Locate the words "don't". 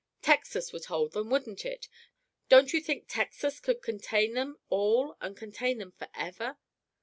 2.49-2.73